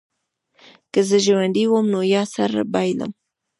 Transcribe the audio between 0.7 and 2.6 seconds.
که زه ژوندی وم نو یا سر